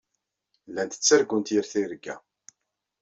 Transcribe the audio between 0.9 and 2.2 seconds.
ttargunt yir tirga.